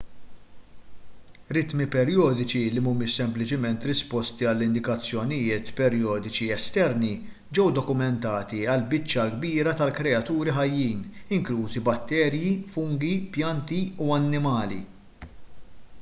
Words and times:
ritmi 1.55 1.85
perjodiċi 1.95 2.61
li 2.75 2.81
mhumiex 2.85 3.17
sempliċement 3.19 3.83
risposti 3.89 4.47
għal 4.51 4.63
indikazzjonijiet 4.67 5.69
perjodiċi 5.81 6.49
esterni 6.57 7.11
ġew 7.59 7.65
dokumentati 7.81 8.61
għall-biċċa 8.71 9.25
l-kbira 9.29 9.73
tal-kreaturi 9.83 10.55
ħajjin 10.57 11.03
inklużi 11.41 11.83
batterji 11.91 12.55
fungi 12.77 13.13
pjanti 13.37 13.83
u 14.07 14.09
annimali 14.21 14.81